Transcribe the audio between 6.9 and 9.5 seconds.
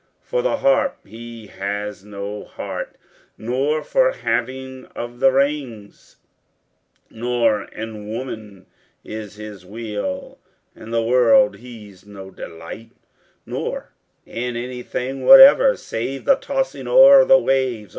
Nor in woman is